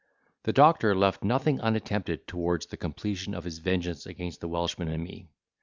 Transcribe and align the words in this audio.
The 0.45 0.51
doctor 0.51 0.95
left 0.95 1.23
nothing 1.23 1.61
unattempted 1.61 2.25
towards 2.25 2.65
the 2.65 2.75
completion 2.75 3.35
of 3.35 3.43
his 3.43 3.59
vengeance 3.59 4.07
against 4.07 4.41
the 4.41 4.47
Welshman 4.47 4.87
and 4.87 5.03
me. 5.03 5.29